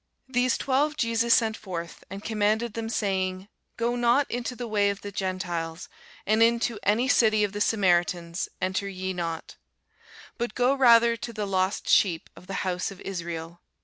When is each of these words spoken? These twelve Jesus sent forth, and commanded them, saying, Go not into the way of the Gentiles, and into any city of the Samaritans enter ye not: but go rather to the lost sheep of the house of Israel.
These 0.27 0.57
twelve 0.57 0.97
Jesus 0.97 1.35
sent 1.35 1.55
forth, 1.55 2.03
and 2.09 2.23
commanded 2.23 2.73
them, 2.73 2.89
saying, 2.89 3.49
Go 3.77 3.95
not 3.95 4.25
into 4.31 4.55
the 4.55 4.67
way 4.67 4.89
of 4.89 5.01
the 5.01 5.11
Gentiles, 5.11 5.89
and 6.25 6.41
into 6.41 6.79
any 6.81 7.07
city 7.07 7.43
of 7.43 7.51
the 7.53 7.61
Samaritans 7.61 8.49
enter 8.59 8.87
ye 8.89 9.13
not: 9.13 9.57
but 10.39 10.55
go 10.55 10.73
rather 10.73 11.15
to 11.17 11.31
the 11.31 11.45
lost 11.45 11.87
sheep 11.87 12.31
of 12.35 12.47
the 12.47 12.65
house 12.65 12.89
of 12.89 12.99
Israel. 13.01 13.61